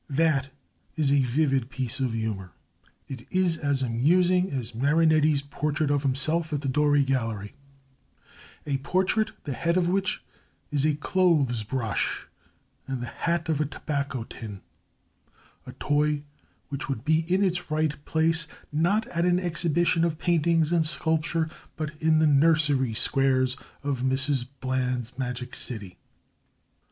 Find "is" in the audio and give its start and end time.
0.95-1.11, 3.29-3.55, 10.71-10.85